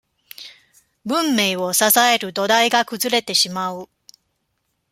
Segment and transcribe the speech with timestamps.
[1.05, 3.87] 文明を支える土台が崩れてしまう。